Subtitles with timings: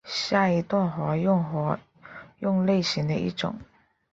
[0.05, 1.77] 下一段活用活
[2.39, 3.55] 用类型的一种。